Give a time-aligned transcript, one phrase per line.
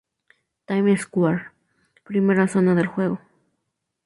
[0.65, 1.51] Time square:
[2.03, 3.21] Primera zona del juego.